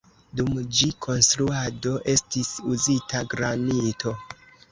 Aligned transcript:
Dum 0.37 0.53
ĝi 0.77 0.87
konstruado 1.05 1.93
estis 2.15 2.49
uzita 2.77 3.23
granito. 3.35 4.17